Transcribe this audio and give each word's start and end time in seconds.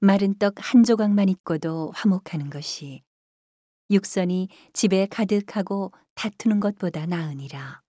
마른 0.00 0.34
떡 0.38 0.54
한 0.58 0.84
조각만 0.84 1.28
있고도 1.28 1.92
화목하는 1.94 2.50
것이 2.50 3.02
육선이 3.90 4.48
집에 4.72 5.06
가득하고 5.06 5.92
다투는 6.14 6.60
것보다 6.60 7.06
나으니라. 7.06 7.82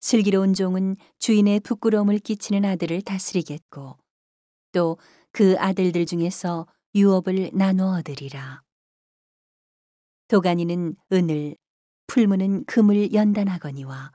슬기로운 0.00 0.54
종은 0.54 0.96
주인의 1.18 1.60
부끄러움을 1.60 2.18
끼치는 2.18 2.64
아들을 2.64 3.02
다스리겠고 3.02 3.98
또 4.72 4.96
그 5.32 5.56
아들들 5.58 6.06
중에서 6.06 6.66
유업을 6.94 7.50
나누어 7.54 7.98
얻으리라. 7.98 8.62
도가니는 10.28 10.96
은을, 11.12 11.56
풀무는 12.06 12.64
금을 12.64 13.12
연단하거니와 13.12 14.12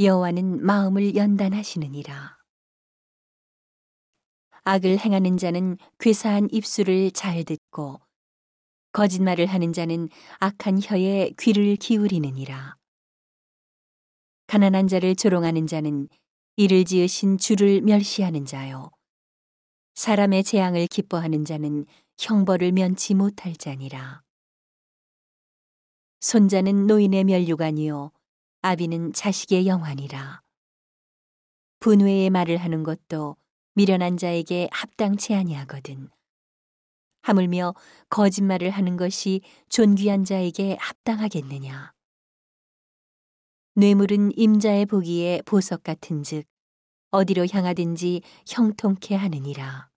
여호와는 0.00 0.64
마음을 0.64 1.16
연단하시느니라. 1.16 2.36
악을 4.64 4.98
행하는 4.98 5.36
자는 5.36 5.76
괴사한 5.98 6.48
입술을 6.50 7.10
잘 7.10 7.44
듣고 7.44 8.00
거짓말을 8.92 9.44
하는 9.46 9.74
자는 9.74 10.08
악한 10.38 10.80
혀에 10.82 11.32
귀를 11.38 11.76
기울이느니라. 11.76 12.76
가난한 14.46 14.88
자를 14.88 15.16
조롱하는 15.16 15.66
자는 15.66 16.08
이를 16.56 16.84
지으신 16.84 17.36
주를 17.36 17.82
멸시하는 17.82 18.46
자요. 18.46 18.90
사람의 19.96 20.44
재앙을 20.44 20.86
기뻐하는 20.86 21.44
자는 21.44 21.84
형벌을 22.18 22.72
면치 22.72 23.14
못할 23.14 23.54
자니라. 23.56 24.22
손자는 26.20 26.86
노인의 26.86 27.24
멸류관이요. 27.24 28.12
아비는 28.62 29.12
자식의 29.12 29.66
영환이라. 29.66 30.40
분회의 31.80 32.30
말을 32.30 32.56
하는 32.56 32.82
것도 32.82 33.36
미련한 33.74 34.16
자에게 34.16 34.68
합당치 34.70 35.34
아니하거든. 35.34 36.08
하물며 37.22 37.74
거짓말을 38.08 38.70
하는 38.70 38.96
것이 38.96 39.40
존귀한 39.68 40.24
자에게 40.24 40.76
합당하겠느냐. 40.78 41.92
뇌물은 43.74 44.32
임자의 44.36 44.86
보기에 44.86 45.42
보석 45.44 45.82
같은즉 45.82 46.46
어디로 47.10 47.46
향하든지 47.50 48.22
형통케 48.46 49.16
하느니라. 49.16 49.90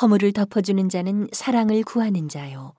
허물을 0.00 0.32
덮어주는 0.32 0.88
자는 0.88 1.28
사랑을 1.32 1.82
구하는 1.82 2.28
자요. 2.28 2.74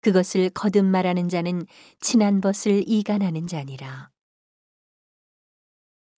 그것을 0.00 0.50
거듭 0.50 0.84
말하는 0.84 1.28
자는 1.28 1.66
친한 2.00 2.40
벗을 2.40 2.84
이간하는 2.86 3.46
자니라. 3.46 4.11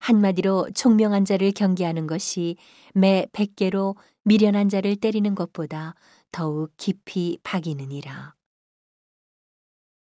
한마디로 0.05 0.69
총명한 0.75 1.25
자를 1.25 1.51
경계하는 1.51 2.07
것이 2.07 2.57
매 2.93 3.27
백개로 3.33 3.97
미련한 4.25 4.69
자를 4.69 4.97
때리는 4.97 5.35
것보다 5.35 5.95
더욱 6.31 6.73
깊이 6.77 7.39
박이느니라. 7.43 8.35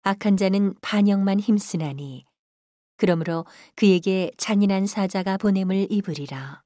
악한 0.02 0.36
자는 0.36 0.74
반역만 0.80 1.38
힘쓰나니 1.38 2.24
그러므로 2.96 3.46
그에게 3.76 4.32
잔인한 4.36 4.86
사자가 4.86 5.36
보냄을 5.36 5.86
입으리라. 5.88 6.64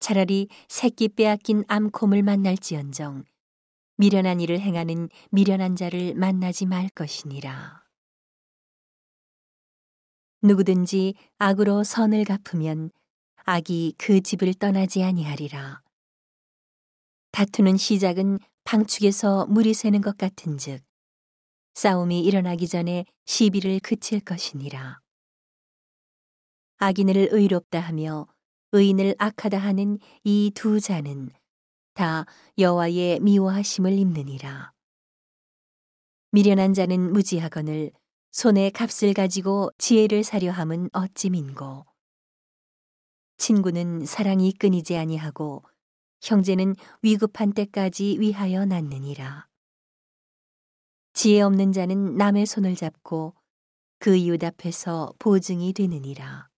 차라리 0.00 0.48
새끼 0.66 1.08
빼앗긴 1.08 1.62
암콤을 1.68 2.24
만날지언정 2.24 3.22
미련한 3.96 4.40
일을 4.40 4.58
행하는 4.58 5.08
미련한 5.30 5.76
자를 5.76 6.16
만나지 6.16 6.66
말 6.66 6.88
것이니라. 6.88 7.85
누구든지 10.46 11.14
악으로 11.38 11.82
선을 11.82 12.24
갚으면 12.24 12.90
악이 13.44 13.94
그 13.98 14.20
집을 14.20 14.54
떠나지 14.54 15.02
아니하리라. 15.02 15.82
다투는 17.32 17.76
시작은 17.76 18.38
방축에서 18.62 19.46
물이 19.46 19.74
새는 19.74 20.00
것 20.00 20.16
같은즉 20.16 20.82
싸움이 21.74 22.20
일어나기 22.20 22.68
전에 22.68 23.04
시비를 23.24 23.80
그칠 23.80 24.20
것이니라. 24.20 25.00
악인을 26.78 27.28
의롭다 27.32 27.80
하며 27.80 28.28
의인을 28.70 29.16
악하다 29.18 29.58
하는 29.58 29.98
이 30.22 30.52
두 30.54 30.80
자는 30.80 31.30
다 31.94 32.24
여호와의 32.58 33.18
미워하심을 33.20 33.98
입느니라. 33.98 34.72
미련한 36.30 36.72
자는 36.72 37.12
무지하거늘 37.12 37.90
손에 38.36 38.68
값을 38.68 39.14
가지고 39.14 39.70
지혜를 39.78 40.22
사려 40.22 40.50
함은 40.50 40.90
어찌 40.92 41.30
민고. 41.30 41.86
친구는 43.38 44.04
사랑이 44.04 44.52
끊이지 44.52 44.94
아니하고 44.94 45.62
형제는 46.20 46.74
위급한 47.00 47.54
때까지 47.54 48.18
위하여 48.20 48.66
낳느니라. 48.66 49.46
지혜 51.14 51.40
없는 51.40 51.72
자는 51.72 52.18
남의 52.18 52.44
손을 52.44 52.76
잡고 52.76 53.34
그 54.00 54.16
이웃 54.16 54.44
앞에서 54.44 55.14
보증이 55.18 55.72
되느니라. 55.72 56.50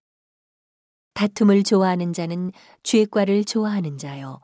다툼을 1.14 1.62
좋아하는 1.62 2.12
자는 2.12 2.50
죄과를 2.82 3.44
좋아하는 3.44 3.98
자요. 3.98 4.40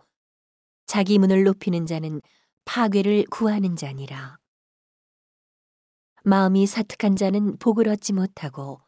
자기 0.86 1.18
문을 1.18 1.42
높이는 1.42 1.84
자는 1.84 2.20
파괴를 2.64 3.24
구하는 3.28 3.74
자니라. 3.74 4.38
마음이 6.26 6.66
사특한 6.66 7.16
자는 7.16 7.58
복을 7.58 7.86
얻지 7.86 8.14
못하고 8.14 8.80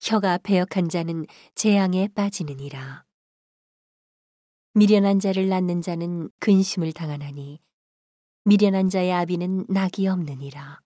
혀가 0.00 0.38
배역한 0.38 0.88
자는 0.88 1.26
재앙에 1.56 2.06
빠지느니라. 2.14 3.04
미련한 4.74 5.18
자를 5.18 5.48
낳는 5.48 5.82
자는 5.82 6.30
근심을 6.38 6.92
당하나니 6.92 7.60
미련한 8.44 8.88
자의 8.88 9.12
아비는 9.12 9.66
낙이 9.68 10.06
없느니라. 10.06 10.78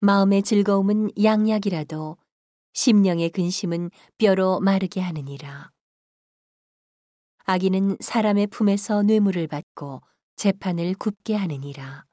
마음의 0.00 0.42
즐거움은 0.42 1.12
양약이라도 1.22 2.18
심령의 2.74 3.30
근심은 3.30 3.90
뼈로 4.18 4.60
마르게 4.60 5.00
하느니라. 5.00 5.70
아기는 7.46 7.96
사람의 8.00 8.48
품에서 8.48 9.02
뇌물을 9.02 9.46
받고 9.46 10.02
재판을 10.36 10.92
굽게 10.92 11.36
하느니라. 11.36 12.04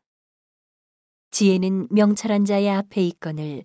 지혜는 1.32 1.88
명철한 1.92 2.46
자의 2.46 2.70
앞에 2.70 3.02
있거늘 3.08 3.64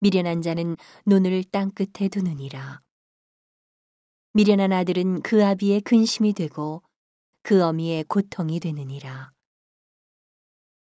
미련한 0.00 0.42
자는 0.42 0.76
눈을 1.06 1.44
땅 1.44 1.70
끝에 1.70 2.08
두느니라. 2.08 2.80
미련한 4.32 4.72
아들은 4.72 5.22
그 5.22 5.44
아비의 5.44 5.82
근심이 5.82 6.32
되고 6.32 6.82
그 7.42 7.62
어미의 7.62 8.04
고통이 8.04 8.58
되느니라. 8.58 9.32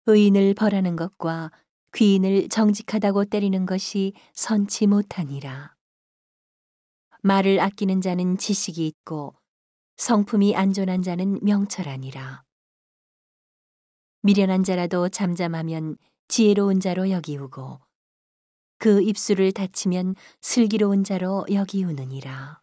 의인을 0.06 0.54
벌하는 0.54 0.96
것과 0.96 1.50
귀인을 1.94 2.48
정직하다고 2.48 3.26
때리는 3.26 3.66
것이 3.66 4.12
선치 4.32 4.86
못하니라. 4.86 5.74
말을 7.22 7.60
아끼는 7.60 8.00
자는 8.00 8.36
지식이 8.36 8.86
있고 8.86 9.34
성품이 9.96 10.56
안전한 10.56 11.02
자는 11.02 11.38
명철하니라. 11.42 12.44
미련한 14.22 14.62
자라도 14.62 15.08
잠잠하면 15.08 15.96
지혜로운 16.28 16.80
자로 16.80 17.10
여기우고 17.10 17.80
그 18.78 19.02
입술을 19.02 19.52
닫히면 19.52 20.14
슬기로운 20.40 21.04
자로 21.04 21.44
여기우느니라. 21.50 22.61